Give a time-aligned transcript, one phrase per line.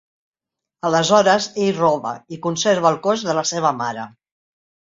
[0.89, 4.09] Aleshores ell roba i conserva el cos de la seva mare.